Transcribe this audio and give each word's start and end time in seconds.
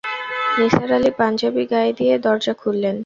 নিসার 0.57 0.89
আলি 0.93 1.11
পাঞ্জাবি 1.19 1.63
গায়ে 1.71 1.91
দিয়ে 1.99 2.15
দরজা 2.25 2.53
খুললেন। 2.61 2.97